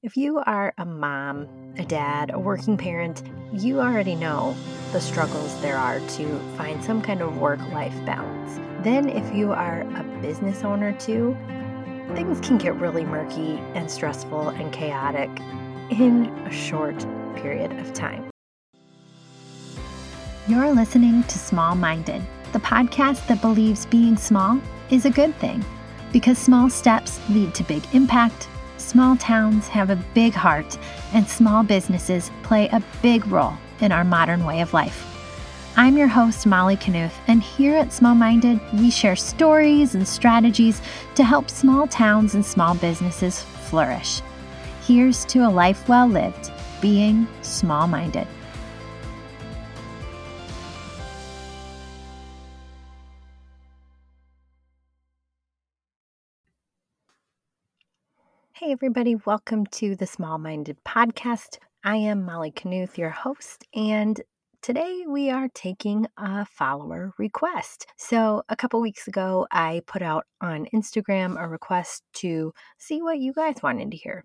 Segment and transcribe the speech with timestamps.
[0.00, 4.54] If you are a mom, a dad, a working parent, you already know
[4.92, 8.60] the struggles there are to find some kind of work life balance.
[8.84, 11.36] Then, if you are a business owner too,
[12.14, 15.30] things can get really murky and stressful and chaotic
[15.90, 17.04] in a short
[17.34, 18.30] period of time.
[20.46, 22.22] You're listening to Small Minded,
[22.52, 24.60] the podcast that believes being small
[24.90, 25.64] is a good thing
[26.12, 28.48] because small steps lead to big impact
[28.88, 30.78] Small towns have a big heart,
[31.12, 35.04] and small businesses play a big role in our modern way of life.
[35.76, 40.80] I'm your host, Molly Knuth, and here at Small Minded, we share stories and strategies
[41.16, 44.22] to help small towns and small businesses flourish.
[44.86, 46.50] Here's to a life well lived,
[46.80, 48.26] being small minded.
[58.60, 61.58] Hey, everybody, welcome to the Small Minded Podcast.
[61.84, 64.20] I am Molly Knuth, your host, and
[64.62, 67.86] today we are taking a follower request.
[67.96, 73.20] So, a couple weeks ago, I put out on Instagram a request to see what
[73.20, 74.24] you guys wanted to hear.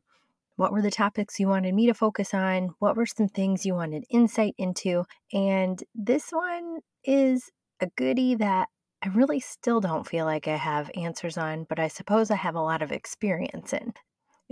[0.55, 2.73] What were the topics you wanted me to focus on?
[2.79, 5.05] What were some things you wanted insight into?
[5.31, 8.67] And this one is a goodie that
[9.03, 12.55] I really still don't feel like I have answers on, but I suppose I have
[12.55, 13.93] a lot of experience in.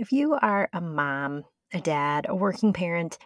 [0.02, 3.18] If you are a mom, a dad, a working parent,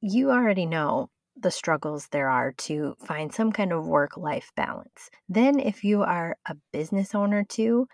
[0.00, 5.10] you already know the struggles there are to find some kind of work life balance.
[5.28, 7.86] Then, if you are a business owner too,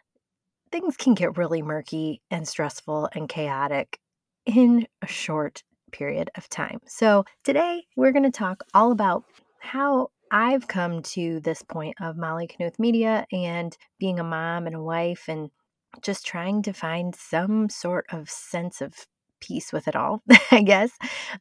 [0.71, 3.99] things can get really murky and stressful and chaotic
[4.47, 6.79] in a short period of time.
[6.87, 9.25] So, today we're going to talk all about
[9.59, 14.77] how I've come to this point of Molly Knuth Media and being a mom and
[14.77, 15.51] a wife and
[16.03, 19.07] just trying to find some sort of sense of
[19.41, 20.91] peace with it all, I guess.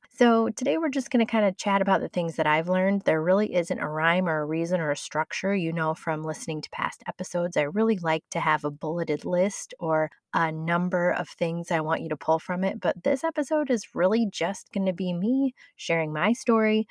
[0.10, 3.02] So, today we're just going to kind of chat about the things that I've learned.
[3.04, 5.56] There really isn't a rhyme or a reason or a structure.
[5.56, 9.74] You know, from listening to past episodes, I really like to have a bulleted list
[9.80, 12.80] or a number of things I want you to pull from it.
[12.80, 16.88] But this episode is really just going to be me sharing my story,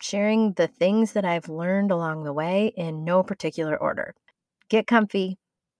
[0.00, 4.14] sharing the things that I've learned along the way in no particular order.
[4.68, 5.38] Get comfy,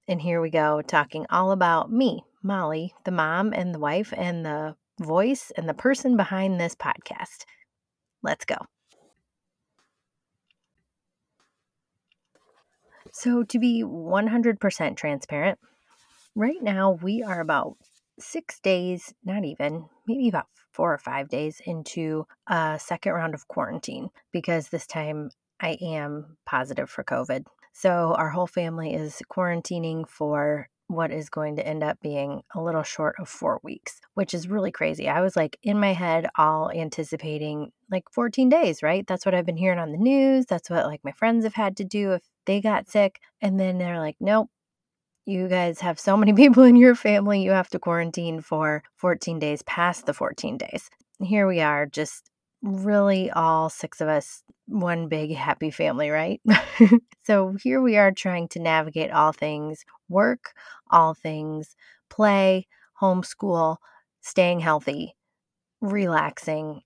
[0.08, 4.44] and here we go, talking all about me, Molly, the mom and the wife, and
[4.44, 7.44] the voice and the person behind this podcast.
[8.22, 8.56] Let's go.
[13.12, 15.58] So, to be 100% transparent,
[16.34, 17.76] right now we are about
[18.18, 23.48] six days, not even, maybe about four or five days into a second round of
[23.48, 25.30] quarantine because this time
[25.60, 27.46] I am positive for COVID.
[27.78, 32.62] So our whole family is quarantining for what is going to end up being a
[32.62, 35.10] little short of four weeks, which is really crazy.
[35.10, 39.06] I was like in my head, all anticipating like 14 days, right?
[39.06, 40.46] That's what I've been hearing on the news.
[40.46, 43.20] That's what like my friends have had to do if they got sick.
[43.42, 44.48] And then they're like, nope,
[45.26, 49.38] you guys have so many people in your family, you have to quarantine for 14
[49.38, 50.88] days past the 14 days.
[51.20, 52.30] Here we are, just
[52.66, 56.40] really all six of us one big happy family, right?
[57.24, 60.52] so here we are trying to navigate all things work,
[60.90, 61.76] all things
[62.10, 62.66] play,
[63.00, 63.76] homeschool,
[64.20, 65.14] staying healthy,
[65.80, 66.82] relaxing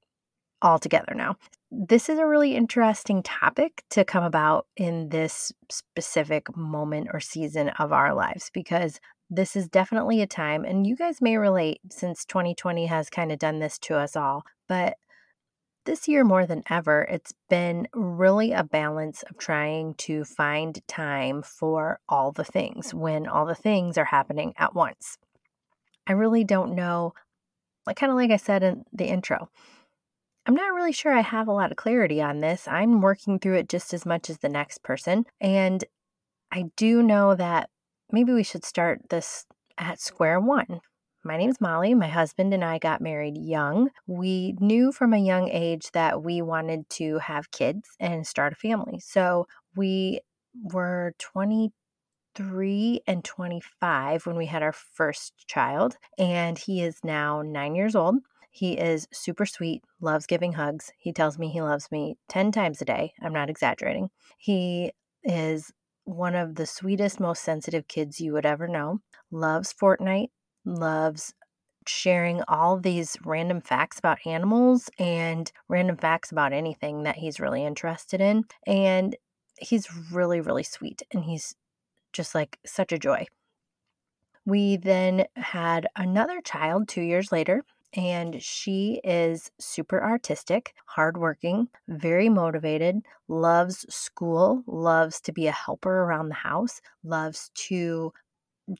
[0.62, 1.36] all together now.
[1.70, 7.70] This is a really interesting topic to come about in this specific moment or season
[7.78, 12.24] of our lives because this is definitely a time, and you guys may relate since
[12.24, 14.96] 2020 has kind of done this to us all, but
[15.84, 21.42] this year, more than ever, it's been really a balance of trying to find time
[21.42, 25.19] for all the things when all the things are happening at once.
[26.06, 27.14] I really don't know,
[27.86, 29.48] like kind of like I said in the intro,
[30.46, 32.66] I'm not really sure I have a lot of clarity on this.
[32.66, 35.24] I'm working through it just as much as the next person.
[35.40, 35.84] And
[36.50, 37.70] I do know that
[38.10, 39.46] maybe we should start this
[39.78, 40.80] at square one.
[41.22, 41.92] My name's Molly.
[41.92, 43.90] My husband and I got married young.
[44.06, 48.56] We knew from a young age that we wanted to have kids and start a
[48.56, 49.00] family.
[49.00, 49.46] So
[49.76, 50.20] we
[50.62, 57.75] were 23 and 25 when we had our first child, and he is now nine
[57.75, 58.17] years old.
[58.50, 60.90] He is super sweet, loves giving hugs.
[60.96, 63.12] He tells me he loves me 10 times a day.
[63.22, 64.08] I'm not exaggerating.
[64.38, 65.70] He is
[66.05, 69.00] one of the sweetest, most sensitive kids you would ever know.
[69.31, 70.31] Loves Fortnite,
[70.64, 71.34] loves
[71.86, 77.64] sharing all these random facts about animals and random facts about anything that he's really
[77.64, 78.44] interested in.
[78.66, 79.16] And
[79.58, 81.54] he's really, really sweet and he's
[82.12, 83.26] just like such a joy.
[84.46, 87.62] We then had another child two years later,
[87.92, 96.02] and she is super artistic, hardworking, very motivated, loves school, loves to be a helper
[96.02, 98.12] around the house, loves to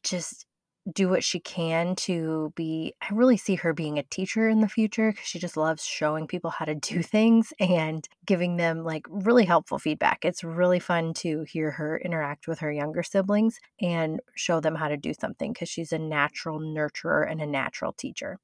[0.03, 0.47] just
[0.93, 4.69] do what she can to be I really see her being a teacher in the
[4.69, 9.05] future cuz she just loves showing people how to do things and giving them like
[9.09, 10.25] really helpful feedback.
[10.25, 14.89] It's really fun to hear her interact with her younger siblings and show them how
[14.89, 18.39] to do something cuz she's a natural nurturer and a natural teacher.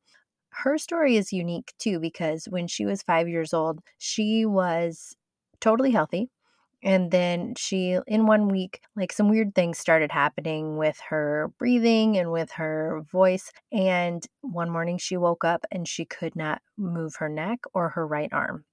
[0.51, 5.17] Her story is unique too because when she was 5 years old, she was
[5.61, 6.31] totally healthy
[6.87, 12.17] and then she, in one week, like some weird things started happening with her breathing
[12.17, 13.51] and with her voice.
[13.73, 18.07] And one morning she woke up and she could not move her neck or her
[18.07, 18.65] right arm.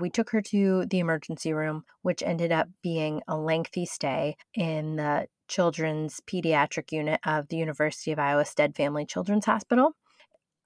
[0.00, 4.96] We took her to the emergency room, which ended up being a lengthy stay in
[4.96, 9.94] the children's pediatric unit of the University of Iowa Stead Family Children's Hospital.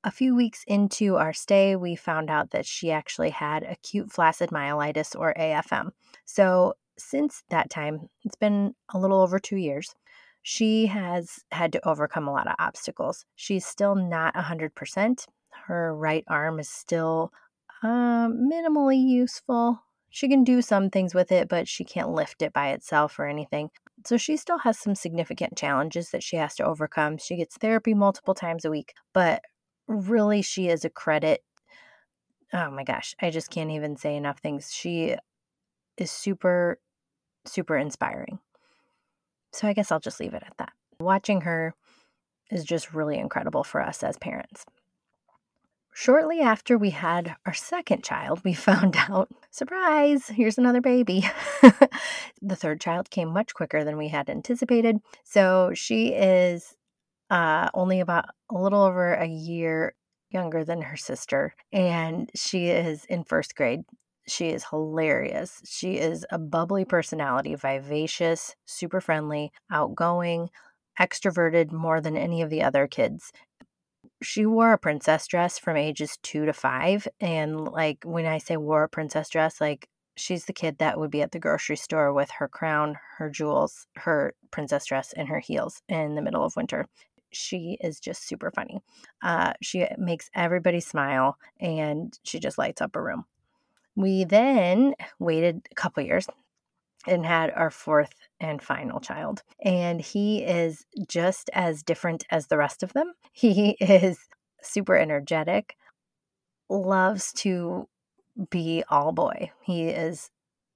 [0.07, 4.51] A few weeks into our stay, we found out that she actually had acute flaccid
[4.51, 5.91] myelitis or AFM.
[6.25, 9.97] So, since that time, it's been a little over two years,
[10.45, 13.25] she has had to overcome a lot of obstacles.
[13.35, 15.27] She's still not 100%.
[15.67, 17.33] Her right arm is still
[17.83, 19.83] uh, minimally useful.
[20.11, 23.27] She can do some things with it, but she can't lift it by itself or
[23.27, 23.71] anything.
[24.07, 27.19] So she still has some significant challenges that she has to overcome.
[27.19, 29.43] She gets therapy multiple times a week, but
[29.87, 31.43] really she is a credit.
[32.53, 34.73] Oh my gosh, I just can't even say enough things.
[34.73, 35.17] She
[35.97, 36.79] is super,
[37.45, 38.39] super inspiring.
[39.53, 40.73] So I guess I'll just leave it at that.
[41.01, 41.75] Watching her
[42.51, 44.65] is just really incredible for us as parents.
[45.93, 51.25] Shortly after we had our second child, we found out surprise, here's another baby.
[52.43, 55.01] the third child came much quicker than we had anticipated.
[55.25, 56.77] So she is
[57.31, 59.95] uh, only about a little over a year
[60.31, 63.83] younger than her sister, and she is in first grade.
[64.29, 65.63] She is hilarious.
[65.65, 70.51] She is a bubbly personality, vivacious, super friendly, outgoing,
[71.01, 73.33] extroverted more than any of the other kids.
[74.23, 77.07] She wore a princess dress from ages two to five.
[77.21, 81.11] And, like, when I say wore a princess dress, like, she's the kid that would
[81.11, 85.39] be at the grocery store with her crown, her jewels, her princess dress, and her
[85.39, 86.87] heels in the middle of winter
[87.37, 88.81] she is just super funny.
[89.23, 93.25] Uh, she makes everybody smile and she just lights up a room.
[93.95, 96.27] We then waited a couple years
[97.07, 99.43] and had our fourth and final child.
[99.61, 103.15] And he is just as different as the rest of them.
[103.33, 104.19] He is
[104.63, 105.77] super energetic,
[106.71, 107.87] loves to
[108.49, 109.51] be all boy.
[109.63, 110.31] He is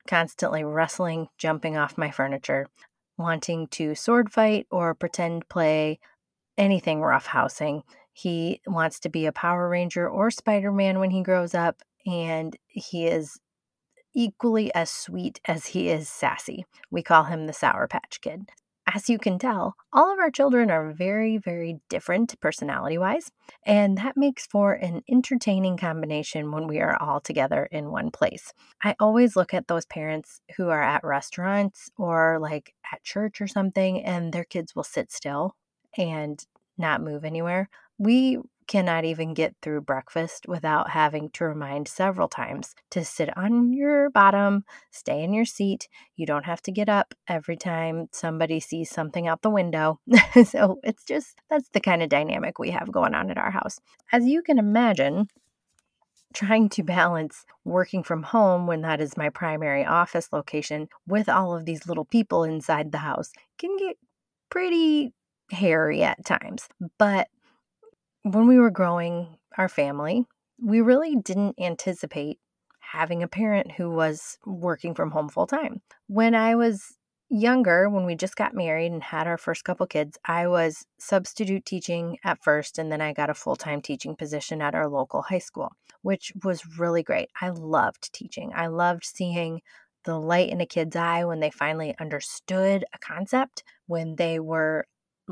[0.06, 2.66] constantly wrestling, jumping off my furniture,
[3.16, 6.00] wanting to sword fight or pretend play
[6.60, 7.82] anything roughhousing.
[8.12, 12.56] He wants to be a Power Ranger or Spider Man when he grows up, and
[12.68, 13.40] he is
[14.14, 16.66] equally as sweet as he is sassy.
[16.90, 18.50] We call him the Sour Patch Kid.
[18.92, 23.30] As you can tell, all of our children are very, very different personality wise,
[23.64, 28.52] and that makes for an entertaining combination when we are all together in one place.
[28.82, 33.46] I always look at those parents who are at restaurants or like at church or
[33.46, 35.54] something, and their kids will sit still
[35.96, 36.44] and
[36.81, 37.69] not move anywhere.
[37.99, 38.38] We
[38.71, 44.10] cannot even get through breakfast without having to remind several times to sit on your
[44.10, 45.89] bottom, stay in your seat.
[46.15, 49.99] You don't have to get up every time somebody sees something out the window.
[50.44, 53.81] so it's just that's the kind of dynamic we have going on at our house.
[54.13, 55.27] As you can imagine,
[56.32, 61.56] trying to balance working from home when that is my primary office location with all
[61.56, 63.96] of these little people inside the house can get
[64.49, 65.13] pretty
[65.50, 66.69] hairy at times.
[66.98, 67.28] But
[68.22, 70.24] when we were growing our family,
[70.62, 72.38] we really didn't anticipate
[72.80, 75.80] having a parent who was working from home full time.
[76.06, 76.96] When I was
[77.30, 81.64] younger, when we just got married and had our first couple kids, I was substitute
[81.64, 85.22] teaching at first, and then I got a full time teaching position at our local
[85.22, 85.70] high school,
[86.02, 87.30] which was really great.
[87.40, 88.50] I loved teaching.
[88.54, 89.60] I loved seeing
[90.04, 94.86] the light in a kid's eye when they finally understood a concept, when they were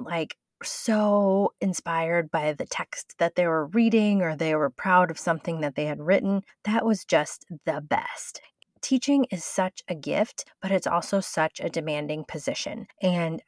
[0.04, 5.18] like so inspired by the text that they were reading or they were proud of
[5.18, 6.42] something that they had written.
[6.64, 8.40] That was just the best.
[8.80, 12.86] Teaching is such a gift, but it's also such a demanding position.
[13.02, 13.42] And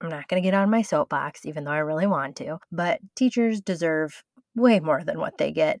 [0.00, 3.00] I'm not going to get on my soapbox, even though I really want to, but
[3.16, 4.22] teachers deserve
[4.54, 5.80] way more than what they get.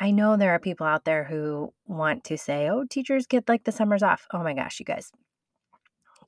[0.00, 3.64] I know there are people out there who want to say, oh, teachers get like
[3.64, 4.26] the summers off.
[4.32, 5.12] Oh my gosh, you guys,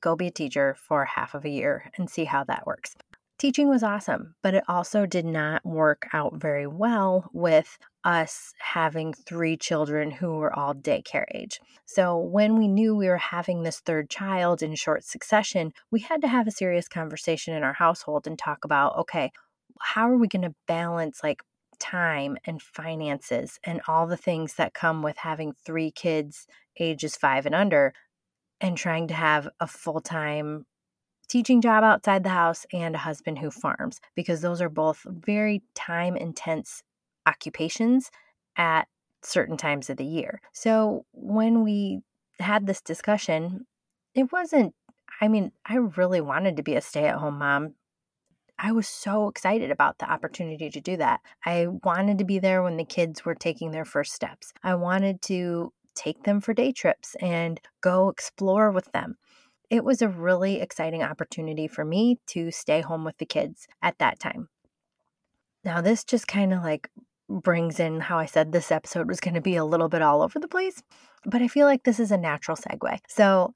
[0.03, 2.95] go be a teacher for half of a year and see how that works.
[3.39, 9.13] teaching was awesome, but it also did not work out very well with us having
[9.13, 11.59] three children who were all daycare age.
[11.85, 16.21] So, when we knew we were having this third child in short succession, we had
[16.21, 19.31] to have a serious conversation in our household and talk about okay,
[19.81, 21.41] how are we going to balance like
[21.79, 26.47] time and finances and all the things that come with having three kids
[26.79, 27.93] ages five and under
[28.63, 30.65] and trying to have a full time
[31.27, 35.61] teaching job outside the house and a husband who farms because those are both very
[35.75, 36.81] time intense
[37.27, 38.09] occupations
[38.57, 38.87] at
[39.21, 40.41] certain times of the year.
[40.53, 42.01] So when we
[42.39, 43.65] had this discussion,
[44.15, 44.73] it wasn't,
[45.21, 47.75] I mean, I really wanted to be a stay at home mom.
[48.57, 51.19] I was so excited about the opportunity to do that.
[51.45, 54.53] I wanted to be there when the kids were taking their first steps.
[54.63, 59.15] I wanted to take them for day trips and go explore with them.
[59.69, 63.97] It was a really exciting opportunity for me to stay home with the kids at
[63.99, 64.49] that time.
[65.63, 66.89] Now, this just kind of like
[67.29, 70.21] brings in how I said this episode was going to be a little bit all
[70.21, 70.83] over the place,
[71.25, 72.99] but I feel like this is a natural segue.
[73.07, 73.53] So,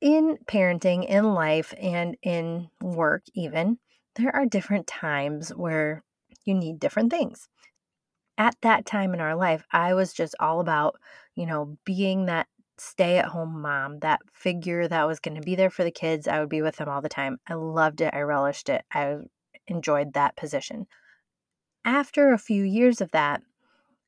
[0.00, 3.78] in parenting, in life, and in work, even,
[4.16, 6.04] there are different times where
[6.44, 7.48] you need different things.
[8.38, 10.98] At that time in our life, I was just all about,
[11.34, 12.46] you know, being that
[12.78, 16.26] stay at home mom, that figure that was going to be there for the kids.
[16.26, 17.38] I would be with them all the time.
[17.46, 18.14] I loved it.
[18.14, 18.84] I relished it.
[18.94, 19.16] I
[19.66, 20.86] enjoyed that position
[21.88, 23.42] after a few years of that,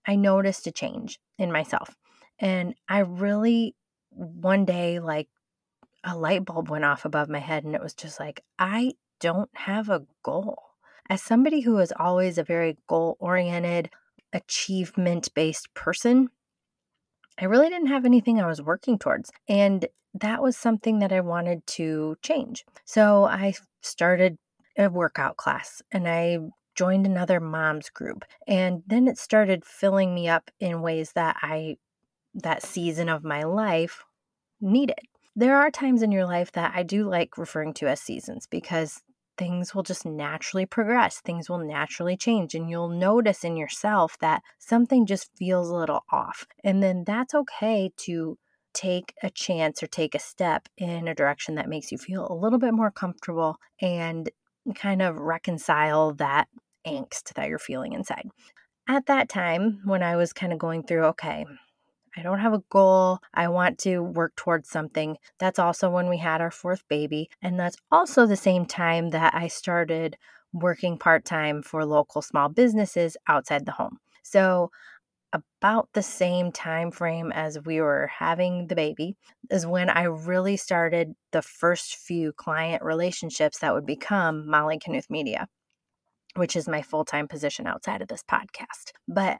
[0.07, 1.97] I noticed a change in myself.
[2.39, 3.75] And I really,
[4.11, 5.29] one day, like
[6.05, 9.51] a light bulb went off above my head, and it was just like, I don't
[9.55, 10.63] have a goal.
[11.09, 13.91] As somebody who is always a very goal oriented,
[14.33, 16.29] achievement based person,
[17.39, 19.31] I really didn't have anything I was working towards.
[19.49, 22.65] And that was something that I wanted to change.
[22.85, 24.37] So I started
[24.77, 26.39] a workout class and I
[26.75, 28.25] joined another mom's group.
[28.47, 31.77] And then it started filling me up in ways that I,
[32.35, 34.05] that season of my life
[34.61, 34.99] needed.
[35.37, 39.01] There are times in your life that I do like referring to as seasons because
[39.41, 41.21] things will just naturally progress.
[41.21, 42.55] Things will naturally change.
[42.55, 46.47] And you'll notice in yourself that something just feels a little off.
[46.63, 48.37] And then that's okay to
[48.75, 52.35] take a chance or take a step in a direction that makes you feel a
[52.35, 54.29] little bit more comfortable and
[54.75, 56.47] kind of reconcile that
[56.87, 58.29] angst that you're feeling inside.
[58.87, 61.47] At that time, when I was kind of going through, okay,
[62.17, 63.19] I don't have a goal.
[63.35, 65.17] I want to work towards something.
[65.39, 67.31] That's also when we had our fourth baby.
[67.43, 70.17] And that's also the same time that I started
[70.53, 73.99] working part time for local small businesses outside the home.
[74.23, 74.71] So,
[75.33, 79.17] about the same time frame as we were having the baby
[79.49, 85.09] is when I really started the first few client relationships that would become Molly Knuth
[85.09, 85.47] Media
[86.37, 88.93] which is my full time position outside of this podcast.
[89.09, 89.39] But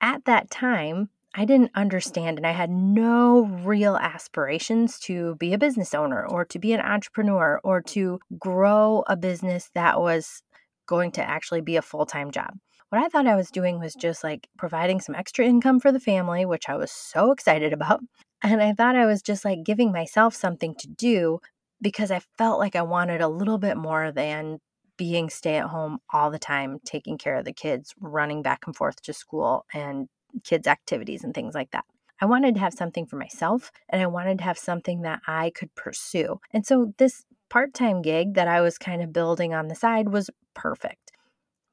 [0.00, 5.58] at that time, I didn't understand and I had no real aspirations to be a
[5.58, 10.42] business owner or to be an entrepreneur or to grow a business that was
[10.86, 12.54] going to actually be a full time job.
[12.88, 16.00] What I thought I was doing was just like providing some extra income for the
[16.00, 18.00] family, which I was so excited about.
[18.42, 21.40] And I thought I was just like giving myself something to do
[21.80, 24.58] because I felt like I wanted a little bit more than
[24.98, 28.76] being stay at home all the time, taking care of the kids, running back and
[28.76, 30.08] forth to school and
[30.44, 31.84] kids' activities and things like that.
[32.20, 35.50] I wanted to have something for myself and I wanted to have something that I
[35.50, 36.40] could pursue.
[36.52, 40.08] And so this part time gig that I was kind of building on the side
[40.08, 41.12] was perfect.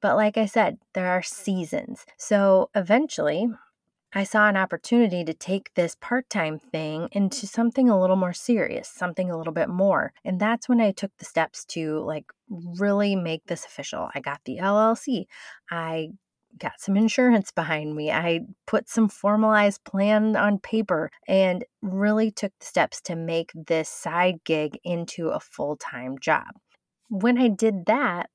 [0.02, 2.06] But like I said, there are seasons.
[2.18, 3.48] So eventually,
[4.16, 8.34] I saw an opportunity to take this part time thing into something a little more
[8.34, 10.14] serious, something a little bit more.
[10.24, 14.10] And that's when I took the steps to like really make this official.
[14.14, 15.26] I got the LLC.
[15.72, 16.10] I
[16.58, 18.12] got some insurance behind me.
[18.12, 23.90] I put some formalized plan on paper and really took the steps to make this
[23.90, 26.48] side gig into a full time job.
[27.10, 28.30] When I did that,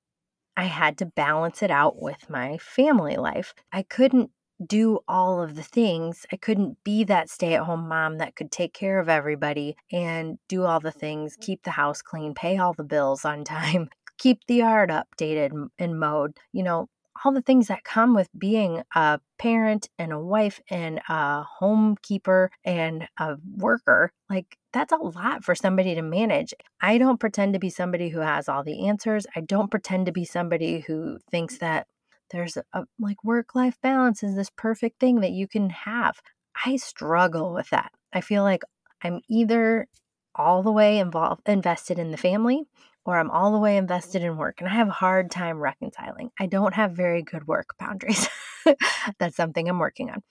[0.57, 3.55] I had to balance it out with my family life.
[3.73, 4.31] I couldn't
[4.65, 6.27] do all of the things.
[6.33, 10.39] I couldn't be that stay at home mom that could take care of everybody and
[10.49, 11.43] do all the things, mm-hmm.
[11.43, 16.01] keep the house clean, pay all the bills on time, keep the yard updated and
[16.01, 16.89] mowed, you know,
[17.25, 22.49] all the things that come with being a parent and a wife and a homekeeper
[22.65, 24.13] and a worker.
[24.31, 26.55] Like, that's a lot for somebody to manage.
[26.81, 29.27] I don't pretend to be somebody who has all the answers.
[29.35, 31.87] I don't pretend to be somebody who thinks that
[32.31, 36.21] there's a like work life balance is this perfect thing that you can have.
[36.65, 37.93] I struggle with that.
[38.13, 38.63] I feel like
[39.03, 39.87] I'm either
[40.35, 42.65] all the way involved invested in the family
[43.09, 46.31] or I'm all the way invested in work and I have a hard time reconciling.
[46.39, 48.29] I don't have very good work boundaries.
[49.19, 50.23] That's something I'm working on.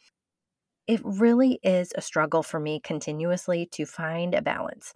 [0.86, 4.93] It really is a struggle for me continuously to find a balance.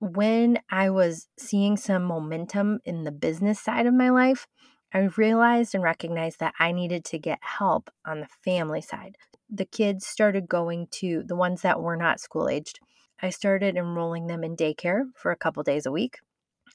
[0.00, 4.46] When I was seeing some momentum in the business side of my life,
[4.94, 9.16] I realized and recognized that I needed to get help on the family side.
[9.50, 12.80] The kids started going to the ones that were not school aged.
[13.20, 16.20] I started enrolling them in daycare for a couple days a week.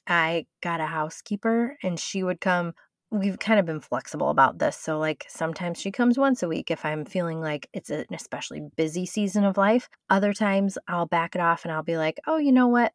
[0.06, 2.74] I got a housekeeper and she would come.
[3.10, 4.76] We've kind of been flexible about this.
[4.76, 8.62] So, like, sometimes she comes once a week if I'm feeling like it's an especially
[8.76, 9.88] busy season of life.
[10.10, 12.92] Other times I'll back it off and I'll be like, oh, you know what?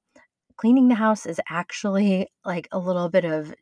[0.58, 3.54] Cleaning the house is actually like a little bit of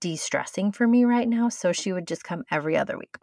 [0.00, 1.48] de stressing for me right now.
[1.48, 3.16] So she would just come every other week.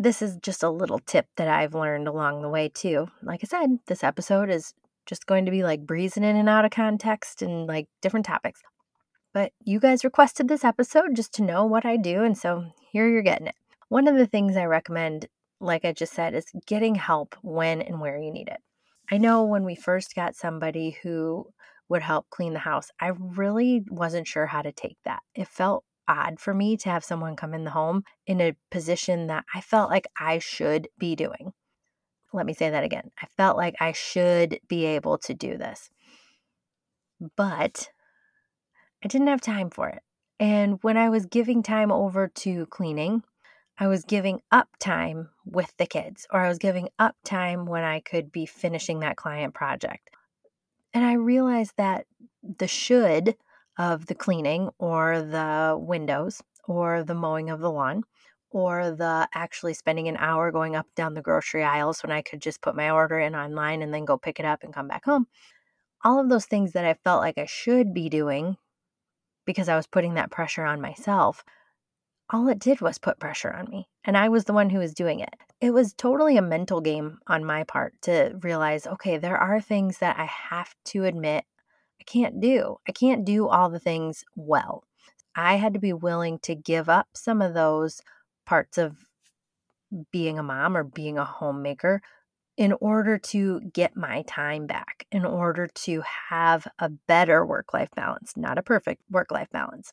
[0.00, 3.08] This is just a little tip that I've learned along the way, too.
[3.20, 4.72] Like I said, this episode is
[5.08, 8.60] just going to be like breezing in and out of context and like different topics.
[9.32, 12.22] But you guys requested this episode just to know what I do.
[12.22, 13.54] And so here you're getting it.
[13.88, 15.26] One of the things I recommend,
[15.60, 18.60] like I just said, is getting help when and where you need it.
[19.10, 21.46] I know when we first got somebody who
[21.88, 22.90] would help clean the house.
[23.00, 25.20] I really wasn't sure how to take that.
[25.34, 29.26] It felt odd for me to have someone come in the home in a position
[29.28, 31.52] that I felt like I should be doing.
[32.32, 33.10] Let me say that again.
[33.20, 35.90] I felt like I should be able to do this.
[37.36, 37.90] But
[39.02, 40.02] I didn't have time for it.
[40.40, 43.24] And when I was giving time over to cleaning,
[43.78, 47.84] I was giving up time with the kids, or I was giving up time when
[47.84, 50.10] I could be finishing that client project.
[50.92, 52.06] And I realized that
[52.42, 53.36] the should
[53.78, 58.04] of the cleaning or the windows or the mowing of the lawn
[58.50, 62.40] or the actually spending an hour going up down the grocery aisles when I could
[62.40, 65.04] just put my order in online and then go pick it up and come back
[65.04, 65.26] home.
[66.04, 68.56] All of those things that I felt like I should be doing
[69.44, 71.44] because I was putting that pressure on myself
[72.30, 73.88] all it did was put pressure on me.
[74.04, 75.34] And I was the one who was doing it.
[75.60, 79.98] It was totally a mental game on my part to realize okay, there are things
[79.98, 81.44] that I have to admit
[82.00, 82.76] I can't do.
[82.86, 84.84] I can't do all the things well.
[85.34, 88.00] I had to be willing to give up some of those
[88.48, 88.96] parts of
[90.10, 92.00] being a mom or being a homemaker
[92.56, 97.90] in order to get my time back, in order to have a better work life
[97.94, 99.92] balance, not a perfect work life balance.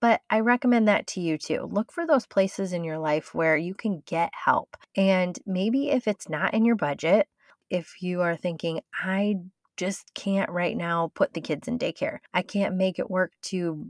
[0.00, 1.68] But I recommend that to you too.
[1.70, 4.76] Look for those places in your life where you can get help.
[4.96, 7.28] And maybe if it's not in your budget,
[7.70, 9.36] if you are thinking, I
[9.76, 13.86] just can't right now put the kids in daycare, I can't make it work to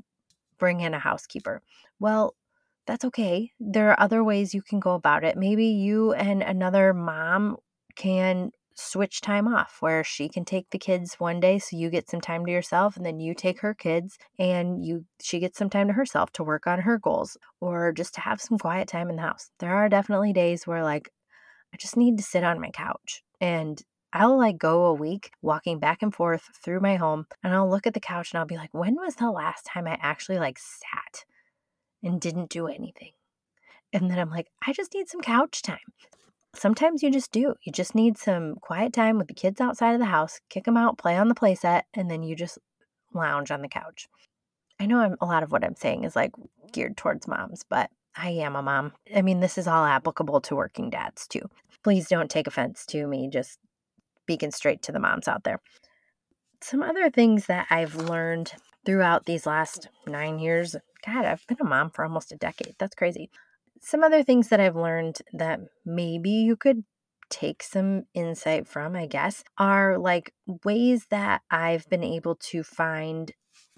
[0.59, 1.63] bring in a housekeeper.
[1.99, 2.35] Well,
[2.87, 3.51] that's okay.
[3.59, 5.37] There are other ways you can go about it.
[5.37, 7.57] Maybe you and another mom
[7.97, 12.11] can switch time off where she can take the kids one day so you get
[12.11, 15.71] some time to yourself and then you take her kids and you she gets some
[15.71, 19.09] time to herself to work on her goals or just to have some quiet time
[19.09, 19.51] in the house.
[19.61, 21.11] There are definitely days where like
[21.73, 23.81] I just need to sit on my couch and
[24.13, 27.87] I'll like go a week walking back and forth through my home and I'll look
[27.87, 30.59] at the couch and I'll be like when was the last time I actually like
[30.59, 31.25] sat
[32.05, 33.13] and didn't do anything?
[33.93, 35.79] And then I'm like, I just need some couch time
[36.57, 37.55] sometimes you just do.
[37.63, 40.77] You just need some quiet time with the kids outside of the house, kick them
[40.77, 42.59] out, play on the playset, and then you just
[43.13, 44.09] lounge on the couch.
[44.81, 46.33] I know I'm, a lot of what I'm saying is like
[46.73, 48.93] geared towards moms, but I am a mom.
[49.15, 51.49] I mean, this is all applicable to working dads too.
[51.83, 53.59] Please don't take offense to me just
[54.23, 55.61] speaking straight to the moms out there.
[56.61, 58.53] Some other things that I've learned
[58.87, 62.75] throughout these last nine years God, I've been a mom for almost a decade.
[62.79, 63.31] That's crazy
[63.85, 66.85] some other things that I've learned that maybe you could
[67.29, 70.33] take some insight from, I guess, are like
[70.65, 73.33] ways that I've been able to find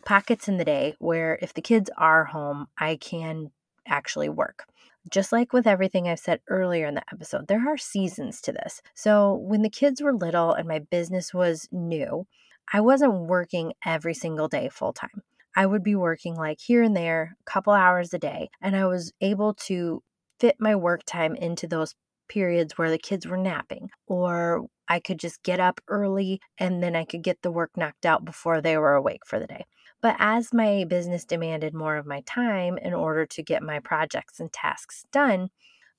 [0.04, 3.50] pockets in the day where if the kids are home, I can
[3.86, 4.66] actually work.
[5.10, 8.82] Just like with everything I've said earlier in the episode, there are seasons to this.
[8.94, 12.26] So, when the kids were little and my business was new,
[12.72, 15.22] I wasn't working every single day full time.
[15.56, 18.86] I would be working like here and there, a couple hours a day, and I
[18.86, 20.02] was able to
[20.38, 21.94] fit my work time into those
[22.28, 26.94] periods where the kids were napping, or I could just get up early and then
[26.94, 29.64] I could get the work knocked out before they were awake for the day.
[30.02, 34.38] But as my business demanded more of my time in order to get my projects
[34.40, 35.48] and tasks done,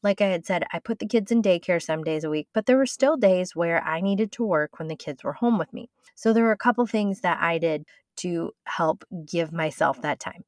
[0.03, 2.65] like I had said, I put the kids in daycare some days a week, but
[2.65, 5.73] there were still days where I needed to work when the kids were home with
[5.73, 5.89] me.
[6.15, 7.85] So there were a couple things that I did
[8.17, 10.43] to help give myself that time.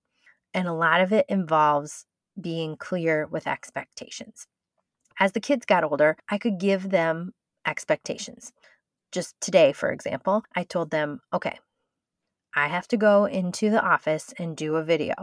[0.54, 2.06] And a lot of it involves
[2.40, 4.48] being clear with expectations.
[5.20, 7.34] As the kids got older, I could give them
[7.66, 8.54] expectations.
[9.12, 11.60] Just today, for example, I told them, okay,
[12.56, 15.14] I have to go into the office and do a video.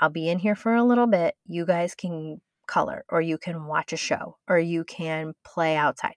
[0.00, 1.34] I'll be in here for a little bit.
[1.46, 6.14] You guys can color, or you can watch a show, or you can play outside.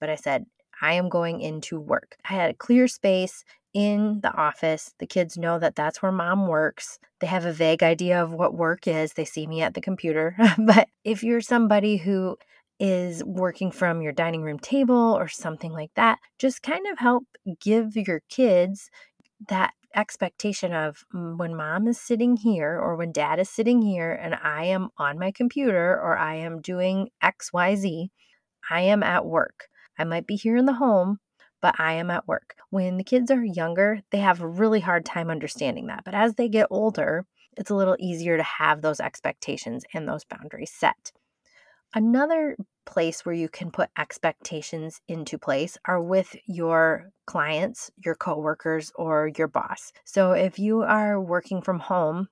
[0.00, 0.44] But I said,
[0.82, 2.16] I am going into work.
[2.28, 4.92] I had a clear space in the office.
[4.98, 6.98] The kids know that that's where mom works.
[7.20, 9.14] They have a vague idea of what work is.
[9.14, 10.36] They see me at the computer.
[10.58, 12.36] but if you're somebody who
[12.80, 17.24] is working from your dining room table or something like that, just kind of help
[17.60, 18.90] give your kids
[19.48, 24.12] that expectation of mm, when mom is sitting here or when dad is sitting here
[24.12, 28.08] and I am on my computer or I am doing XYZ,
[28.70, 29.68] I am at work.
[29.98, 31.18] I might be here in the home,
[31.60, 32.54] but I am at work.
[32.70, 36.04] When the kids are younger, they have a really hard time understanding that.
[36.04, 37.26] But as they get older,
[37.56, 41.12] it's a little easier to have those expectations and those boundaries set.
[41.94, 48.92] Another place where you can put expectations into place are with your clients, your coworkers,
[48.96, 49.92] or your boss.
[50.04, 52.28] So if you are working from home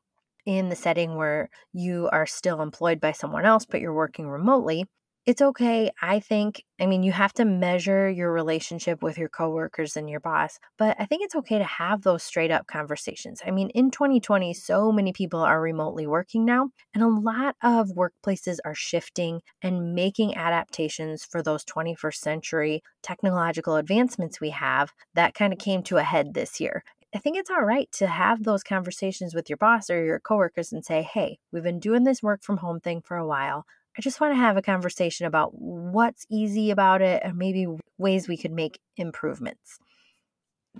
[0.47, 4.87] in the setting where you are still employed by someone else, but you're working remotely,
[5.27, 5.91] it's okay.
[6.01, 10.21] I think, I mean, you have to measure your relationship with your coworkers and your
[10.21, 13.41] boss, but I think it's okay to have those straight up conversations.
[13.47, 17.91] I mean, in 2020, so many people are remotely working now, and a lot of
[17.91, 25.35] workplaces are shifting and making adaptations for those 21st century technological advancements we have that
[25.35, 26.83] kind of came to a head this year.
[27.15, 30.73] I think it's all right to have those conversations with your boss or your coworkers
[30.73, 33.67] and say, hey, we've been doing this work from home thing for a while.
[33.97, 37.67] I just want to have a conversation about what's easy about it and maybe
[37.99, 39.79] ways we could make improvements.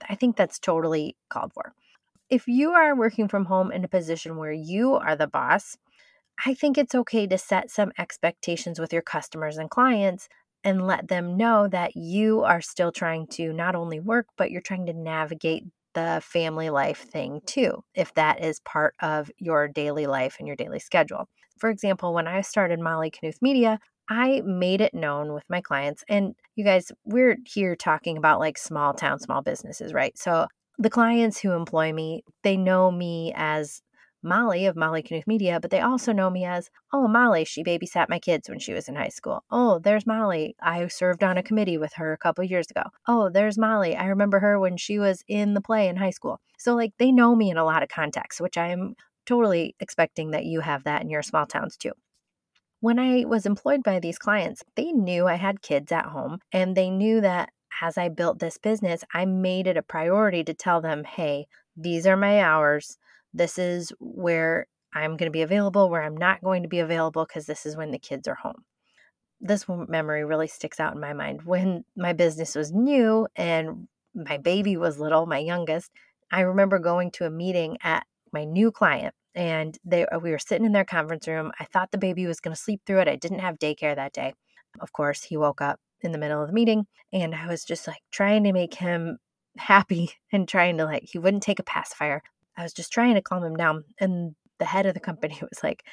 [0.09, 1.73] I think that's totally called for.
[2.29, 5.77] If you are working from home in a position where you are the boss,
[6.47, 10.29] I think it's okay to set some expectations with your customers and clients
[10.63, 14.61] and let them know that you are still trying to not only work, but you're
[14.61, 20.07] trying to navigate the family life thing too, if that is part of your daily
[20.07, 21.29] life and your daily schedule.
[21.61, 26.03] For example, when I started Molly Knuth Media, I made it known with my clients.
[26.09, 30.19] And you guys, we're here talking about like small town, small businesses, right?
[30.19, 33.83] So the clients who employ me, they know me as
[34.23, 38.09] Molly of Molly Knuth Media, but they also know me as, oh, Molly, she babysat
[38.09, 39.45] my kids when she was in high school.
[39.51, 40.57] Oh, there's Molly.
[40.61, 42.83] I served on a committee with her a couple years ago.
[43.07, 43.97] Oh, there's Molly.
[43.97, 46.41] I remember her when she was in the play in high school.
[46.59, 48.95] So, like, they know me in a lot of contexts, which I'm
[49.31, 51.93] totally expecting that you have that in your small towns too.
[52.81, 56.77] When I was employed by these clients, they knew I had kids at home and
[56.77, 60.81] they knew that as I built this business, I made it a priority to tell
[60.81, 62.99] them, hey, these are my hours.
[63.33, 67.25] This is where I'm going to be available, where I'm not going to be available
[67.25, 68.65] because this is when the kids are home.
[69.41, 71.43] This memory really sticks out in my mind.
[71.45, 75.93] When my business was new and my baby was little, my youngest,
[76.33, 80.39] I remember going to a meeting at my new client and they uh, we were
[80.39, 81.53] sitting in their conference room.
[81.59, 83.09] I thought the baby was going to sleep through it.
[83.09, 84.35] I didn't have daycare that day.
[84.81, 87.87] Of course, he woke up in the middle of the meeting and I was just
[87.87, 89.19] like trying to make him
[89.59, 92.23] happy and trying to like he wouldn't take a pacifier.
[92.57, 95.63] I was just trying to calm him down and the head of the company was
[95.63, 95.85] like,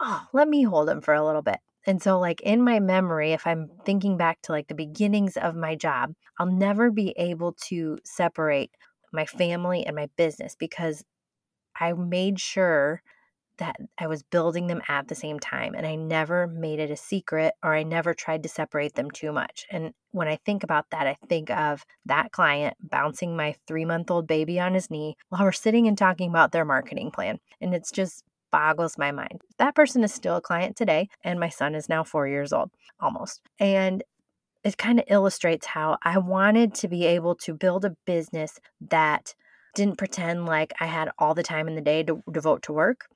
[0.00, 3.32] "Oh, let me hold him for a little bit." And so like in my memory,
[3.32, 7.54] if I'm thinking back to like the beginnings of my job, I'll never be able
[7.68, 8.70] to separate
[9.12, 11.04] my family and my business because
[11.78, 13.02] I made sure
[13.58, 16.96] that I was building them at the same time and I never made it a
[16.96, 19.66] secret or I never tried to separate them too much.
[19.70, 24.10] And when I think about that, I think of that client bouncing my three month
[24.10, 27.38] old baby on his knee while we're sitting and talking about their marketing plan.
[27.60, 29.40] And it's just boggles my mind.
[29.58, 32.70] That person is still a client today, and my son is now four years old
[33.00, 33.40] almost.
[33.58, 34.04] And
[34.62, 38.60] it kind of illustrates how I wanted to be able to build a business
[38.90, 39.34] that
[39.74, 43.06] didn't pretend like I had all the time in the day to devote to work.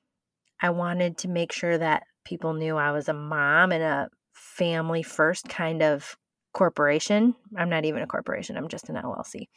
[0.61, 5.03] I wanted to make sure that people knew I was a mom and a family
[5.03, 6.17] first kind of
[6.53, 7.35] corporation.
[7.57, 9.47] I'm not even a corporation, I'm just an LLC.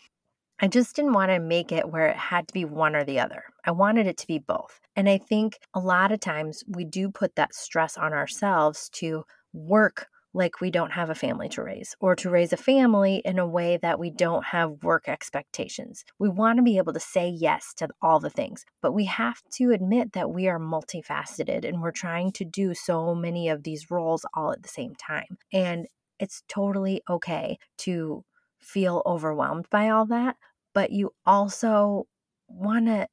[0.61, 3.19] I just didn't want to make it where it had to be one or the
[3.19, 3.43] other.
[3.65, 4.79] I wanted it to be both.
[4.95, 9.25] And I think a lot of times we do put that stress on ourselves to
[9.53, 13.39] work like we don't have a family to raise, or to raise a family in
[13.39, 16.05] a way that we don't have work expectations.
[16.19, 19.43] We want to be able to say yes to all the things, but we have
[19.55, 23.91] to admit that we are multifaceted and we're trying to do so many of these
[23.91, 25.39] roles all at the same time.
[25.53, 25.87] And
[26.19, 28.25] it's totally okay to
[28.61, 30.37] feel overwhelmed by all that,
[30.73, 32.07] but you also
[32.49, 33.09] want to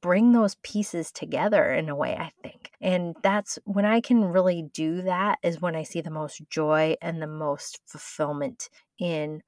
[0.00, 2.61] bring those pieces together in a way, I think.
[2.82, 6.96] And that's when I can really do that, is when I see the most joy
[7.00, 8.68] and the most fulfillment
[8.98, 9.42] in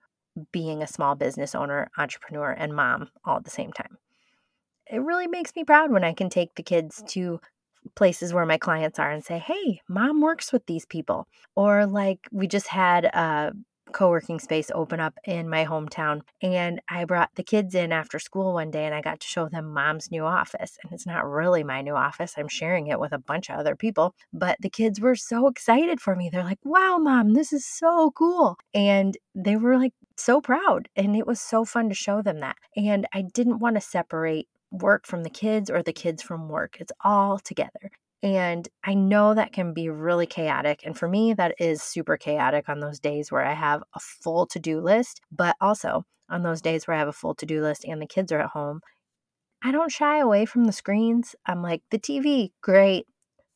[0.53, 3.99] being a small business owner, entrepreneur, and mom all at the same time.
[4.91, 7.41] it really makes me proud when I can take the kids to
[7.95, 11.27] places where my clients are and say, hey, mom works with these people.
[11.55, 13.53] Or like we just had a
[13.95, 18.53] co-working space open up in my hometown and I brought the kids in after school
[18.55, 21.65] one day and I got to show them mom's new office and it's not really
[21.65, 25.01] my new office I'm sharing it with a bunch of other people but the kids
[25.01, 29.57] were so excited for me they're like wow mom this is so cool and they
[29.57, 33.23] were like so proud and it was so fun to show them that and I
[33.23, 36.77] didn't want to separate work from the kids or the kids from work.
[36.81, 37.91] It's all together.
[38.25, 40.81] And I know that can be really chaotic.
[40.83, 44.47] And for me, that is super chaotic on those days where I have a full
[44.47, 47.61] to do list, but also on those days where I have a full to do
[47.61, 48.81] list and the kids are at home.
[49.63, 51.37] I don't shy away from the screens.
[51.45, 53.07] I'm like, the TV, great.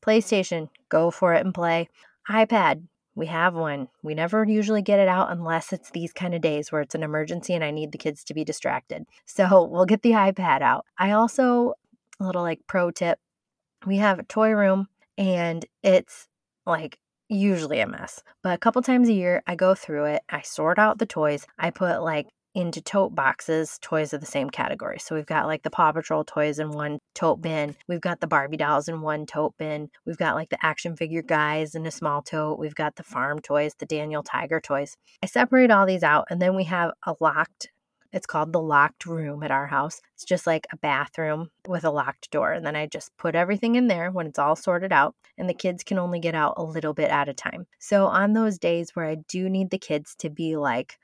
[0.05, 1.89] PlayStation, go for it and play.
[2.29, 2.83] iPad,
[3.15, 3.89] we have one.
[4.03, 7.03] We never usually get it out unless it's these kind of days where it's an
[7.03, 9.07] emergency and I need the kids to be distracted.
[9.25, 10.85] So we'll get the iPad out.
[10.99, 11.73] I also,
[12.21, 13.19] a little like pro tip,
[13.87, 16.29] we have a toy room and it's
[16.67, 18.23] like usually a mess.
[18.43, 21.47] But a couple times a year, I go through it, I sort out the toys,
[21.59, 24.99] I put like into tote boxes toys of the same category.
[24.99, 27.77] So we've got like the Paw Patrol toys in one tote bin.
[27.87, 29.91] We've got the Barbie dolls in one tote bin.
[30.05, 32.59] We've got like the action figure guys in a small tote.
[32.59, 34.97] We've got the farm toys, the Daniel Tiger toys.
[35.23, 37.69] I separate all these out and then we have a locked
[38.13, 40.01] it's called the locked room at our house.
[40.15, 42.53] It's just like a bathroom with a locked door.
[42.53, 45.55] And then I just put everything in there when it's all sorted out, and the
[45.55, 47.67] kids can only get out a little bit at a time.
[47.79, 50.99] So, on those days where I do need the kids to be like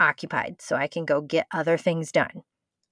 [0.00, 2.42] occupied so I can go get other things done.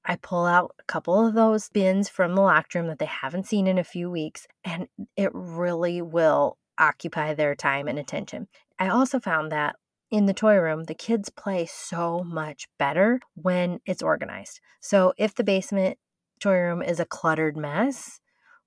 [0.05, 3.47] I pull out a couple of those bins from the locked room that they haven't
[3.47, 8.49] seen in a few weeks, and it really will occupy their time and attention.
[8.79, 9.77] I also found that
[10.15, 14.61] in the toy room, the kids play so much better when it's organized.
[14.79, 15.99] So if the basement
[16.39, 18.21] toy room is a cluttered mess,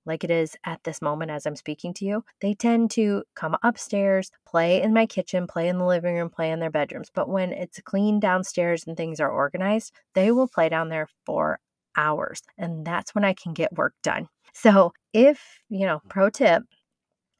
[0.04, 3.56] like it is at this moment as I'm speaking to you, they tend to come
[3.62, 7.10] upstairs, play in my kitchen, play in the living room, play in their bedrooms.
[7.14, 11.60] But when it's clean downstairs and things are organized, they will play down there for
[11.96, 12.42] hours.
[12.58, 14.28] And that's when I can get work done.
[14.52, 16.64] So, if, you know, pro tip,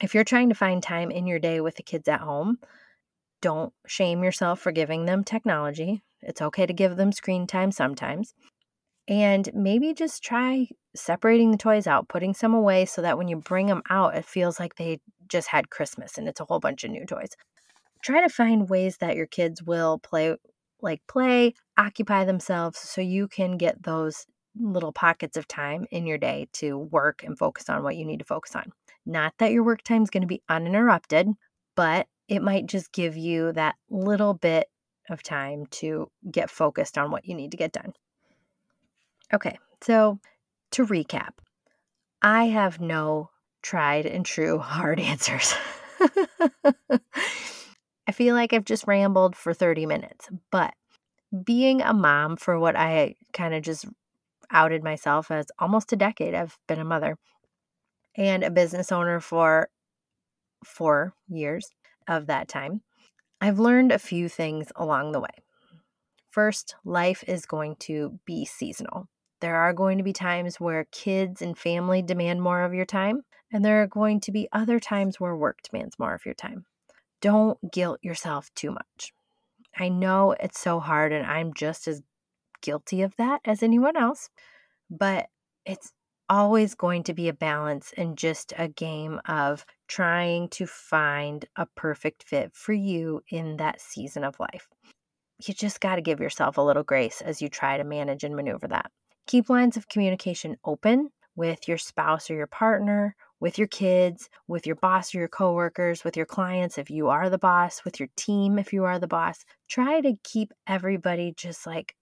[0.01, 2.57] if you're trying to find time in your day with the kids at home,
[3.40, 6.03] don't shame yourself for giving them technology.
[6.20, 8.35] It's okay to give them screen time sometimes.
[9.07, 13.37] And maybe just try separating the toys out, putting some away so that when you
[13.37, 16.85] bring them out, it feels like they just had Christmas and it's a whole bunch
[16.85, 17.31] of new toys.
[18.03, 20.37] Try to find ways that your kids will play,
[20.83, 24.27] like play, occupy themselves so you can get those
[24.61, 28.18] little pockets of time in your day to work and focus on what you need
[28.18, 28.72] to focus on.
[29.07, 31.29] Not that your work time is going to be uninterrupted,
[31.77, 34.69] but it might just give you that little bit
[35.09, 37.95] of time to get focused on what you need to get done.
[39.33, 40.19] Okay, so
[40.73, 41.31] to recap,
[42.21, 43.31] I have no
[43.62, 45.55] tried and true hard answers.
[48.07, 50.73] I feel like I've just rambled for 30 minutes, but
[51.45, 53.87] being a mom for what I kind of just
[54.51, 57.19] outed myself as almost a decade, I've been a mother
[58.17, 59.69] and a business owner for
[60.64, 61.71] four years
[62.09, 62.83] of that time.
[63.40, 65.29] I've learned a few things along the way.
[66.31, 69.09] First, life is going to be seasonal.
[69.40, 73.23] There are going to be times where kids and family demand more of your time,
[73.53, 76.64] and there are going to be other times where work demands more of your time.
[77.21, 79.12] Don't guilt yourself too much.
[79.77, 82.03] I know it's so hard, and I'm just as
[82.61, 84.29] guilty of that as anyone else,
[84.90, 85.29] but
[85.64, 85.92] it's
[86.29, 91.67] always going to be a balance and just a game of trying to find a
[91.75, 94.69] perfect fit for you in that season of life.
[95.47, 98.35] You just got to give yourself a little grace as you try to manage and
[98.35, 98.91] maneuver that.
[99.27, 104.67] Keep lines of communication open with your spouse or your partner, with your kids, with
[104.67, 108.09] your boss or your coworkers, with your clients if you are the boss, with your
[108.17, 109.45] team if you are the boss.
[109.69, 111.95] Try to keep everybody just like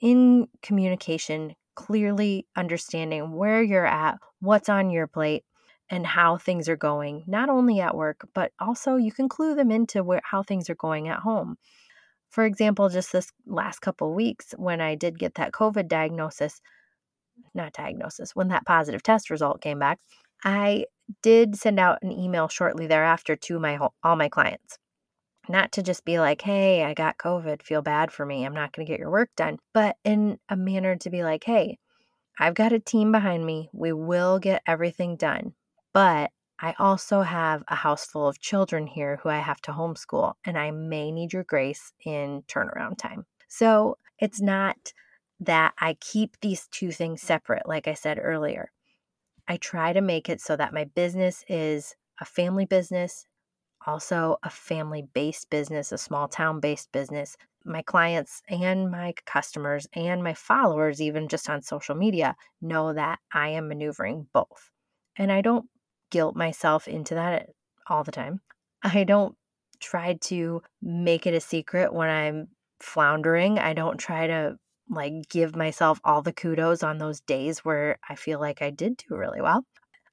[0.00, 1.54] in communication,
[1.86, 5.44] clearly understanding where you're at, what's on your plate,
[5.88, 9.70] and how things are going, not only at work, but also you can clue them
[9.70, 11.56] into where, how things are going at home.
[12.28, 16.60] For example, just this last couple weeks when I did get that COVID diagnosis,
[17.54, 19.98] not diagnosis, when that positive test result came back,
[20.44, 20.84] I
[21.22, 24.78] did send out an email shortly thereafter to my all my clients.
[25.48, 28.44] Not to just be like, "Hey, I got COVID, feel bad for me.
[28.44, 31.44] I'm not going to get your work done," but in a manner to be like,
[31.44, 31.78] "Hey,
[32.38, 33.70] I've got a team behind me.
[33.72, 35.54] We will get everything done.
[35.92, 40.34] But I also have a house full of children here who I have to homeschool,
[40.44, 43.26] and I may need your grace in turnaround time.
[43.48, 44.92] So it's not
[45.40, 48.70] that I keep these two things separate, like I said earlier.
[49.48, 53.26] I try to make it so that my business is a family business,
[53.86, 57.36] also a family based business, a small town based business.
[57.64, 63.18] My clients and my customers and my followers, even just on social media, know that
[63.32, 64.70] I am maneuvering both.
[65.16, 65.66] And I don't
[66.10, 67.50] guilt myself into that
[67.86, 68.40] all the time.
[68.82, 69.36] I don't
[69.80, 72.48] try to make it a secret when I'm
[72.80, 73.58] floundering.
[73.58, 74.56] I don't try to
[74.88, 78.96] like give myself all the kudos on those days where I feel like I did
[78.96, 79.64] do really well.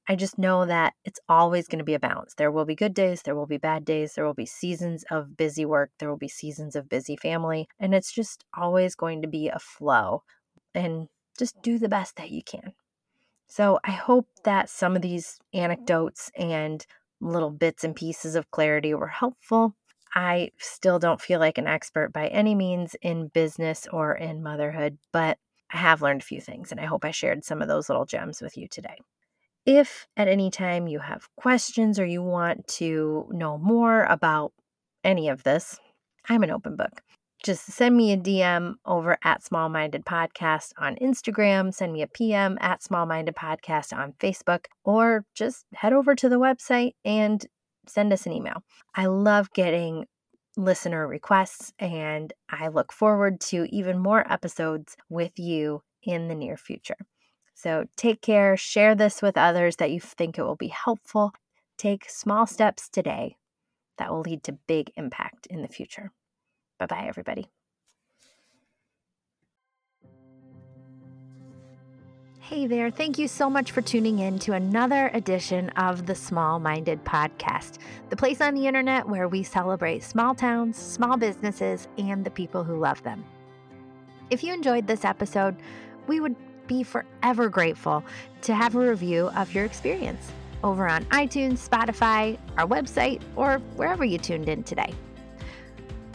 [0.08, 2.34] I just know that it's always going to be a balance.
[2.34, 5.36] There will be good days, there will be bad days, there will be seasons of
[5.36, 9.28] busy work, there will be seasons of busy family, and it's just always going to
[9.28, 10.22] be a flow.
[10.74, 12.72] And just do the best that you can.
[13.46, 16.84] So I hope that some of these anecdotes and
[17.20, 19.74] little bits and pieces of clarity were helpful.
[20.14, 24.98] I still don't feel like an expert by any means in business or in motherhood,
[25.12, 25.38] but
[25.70, 28.06] I have learned a few things, and I hope I shared some of those little
[28.06, 28.98] gems with you today.
[29.70, 34.52] If at any time you have questions or you want to know more about
[35.04, 35.78] any of this,
[36.28, 37.02] I'm an open book
[37.44, 42.06] just send me a DM over at Small Minded Podcast on Instagram, send me a
[42.06, 47.46] PM at Small Minded Podcast on Facebook, or just head over to the website and
[47.86, 48.62] send us an email.
[48.94, 50.06] I love getting
[50.56, 56.56] listener requests, and I look forward to even more episodes with you in the near
[56.56, 56.96] future.
[57.58, 61.32] So take care, share this with others that you think it will be helpful.
[61.76, 63.36] Take small steps today
[63.96, 66.12] that will lead to big impact in the future.
[66.78, 67.50] Bye bye, everybody.
[72.38, 76.60] Hey there, thank you so much for tuning in to another edition of the Small
[76.60, 82.24] Minded Podcast, the place on the internet where we celebrate small towns, small businesses, and
[82.24, 83.24] the people who love them.
[84.30, 85.56] If you enjoyed this episode,
[86.06, 86.36] we would
[86.68, 88.04] be forever grateful
[88.42, 90.30] to have a review of your experience
[90.62, 94.92] over on iTunes, Spotify, our website, or wherever you tuned in today.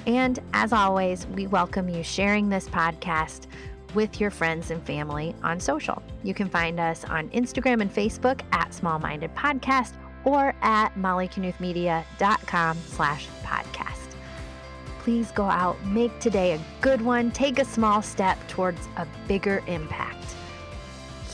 [0.05, 3.47] And as always, we welcome you sharing this podcast
[3.93, 6.01] with your friends and family on social.
[6.23, 9.93] You can find us on Instagram and Facebook at Small Minded Podcast
[10.25, 13.93] or at mollyknuthmedia.com slash podcast.
[14.99, 19.61] Please go out, make today a good one, take a small step towards a bigger
[19.67, 20.35] impact.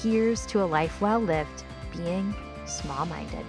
[0.01, 2.33] Here's to a life well lived, being
[2.65, 3.45] small minded.